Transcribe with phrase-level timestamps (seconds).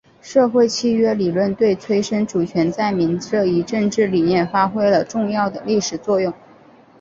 [0.19, 6.33] 社会契约理论对催生主权在民这一政治理念发挥了重要的历史作用。